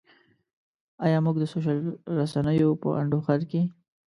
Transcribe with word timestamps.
ایا 1.05 1.17
موږ 1.25 1.35
د 1.39 1.45
سوشل 1.53 1.77
رسنیو 2.19 2.79
په 2.81 2.89
انډوخر 2.99 3.39
کې. 3.51 3.61